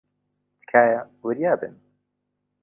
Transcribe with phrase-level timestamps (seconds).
[0.59, 1.73] تکایە، وریا بن.